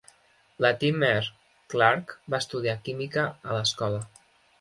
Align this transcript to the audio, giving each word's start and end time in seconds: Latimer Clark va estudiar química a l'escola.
Latimer 0.65 1.19
Clark 1.73 2.15
va 2.35 2.39
estudiar 2.45 2.73
química 2.89 3.27
a 3.49 3.59
l'escola. 3.59 4.01